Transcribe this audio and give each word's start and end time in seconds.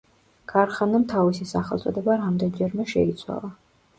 ქარხანამ 0.51 1.03
თავისი 1.11 1.45
სახელწოდება 1.51 2.15
რამდენჯერმე 2.21 2.89
შეიცვალა. 2.95 3.53